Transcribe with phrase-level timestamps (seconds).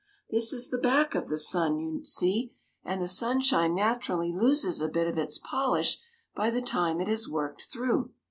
[0.31, 4.87] This is the back of the sun, you see, and the sunshine naturally loses a
[4.89, 5.99] bit of its polish
[6.33, 8.09] by the time it has worked through."